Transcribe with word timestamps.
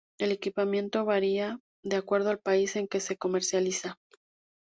El 0.19 0.31
equipamiento 0.31 1.05
varía 1.05 1.59
de 1.83 1.95
acuerdo 1.95 2.31
al 2.31 2.39
país 2.39 2.75
en 2.75 2.87
que 2.87 2.99
se 2.99 3.17
comercializa. 3.17 3.99